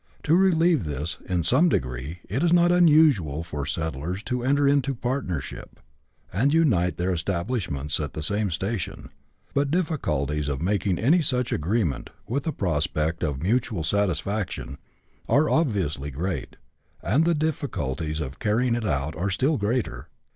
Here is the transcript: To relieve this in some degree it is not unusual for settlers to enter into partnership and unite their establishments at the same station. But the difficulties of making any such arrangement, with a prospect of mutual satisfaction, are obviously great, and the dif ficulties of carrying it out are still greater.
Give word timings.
To 0.23 0.33
relieve 0.33 0.85
this 0.85 1.19
in 1.29 1.43
some 1.43 1.69
degree 1.69 2.21
it 2.27 2.41
is 2.43 2.51
not 2.51 2.71
unusual 2.71 3.43
for 3.43 3.67
settlers 3.67 4.23
to 4.23 4.43
enter 4.43 4.67
into 4.67 4.95
partnership 4.95 5.79
and 6.33 6.51
unite 6.51 6.97
their 6.97 7.13
establishments 7.13 7.99
at 7.99 8.13
the 8.13 8.23
same 8.23 8.49
station. 8.49 9.09
But 9.53 9.71
the 9.71 9.77
difficulties 9.77 10.47
of 10.47 10.59
making 10.59 10.97
any 10.97 11.21
such 11.21 11.53
arrangement, 11.53 12.09
with 12.27 12.47
a 12.47 12.51
prospect 12.51 13.21
of 13.23 13.43
mutual 13.43 13.83
satisfaction, 13.83 14.79
are 15.29 15.47
obviously 15.51 16.09
great, 16.09 16.55
and 17.03 17.23
the 17.23 17.35
dif 17.35 17.61
ficulties 17.61 18.19
of 18.19 18.39
carrying 18.39 18.73
it 18.73 18.85
out 18.87 19.15
are 19.15 19.29
still 19.29 19.57
greater. 19.59 20.07